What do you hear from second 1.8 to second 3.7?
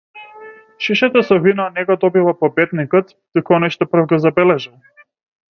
го добива победникот, туку